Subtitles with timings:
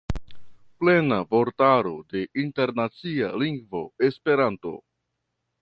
[0.83, 4.77] Plena vortaro de internacia lingvo Esperanto.